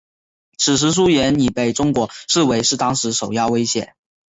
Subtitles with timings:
[0.57, 3.93] 此时苏联已经被中国视为是当时首要威胁。